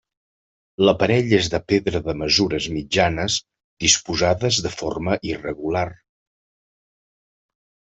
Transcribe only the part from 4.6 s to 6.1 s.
de forma irregular.